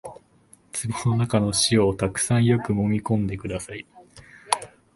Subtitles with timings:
[0.73, 3.85] 壺の中の塩をたくさんよくもみ込んでください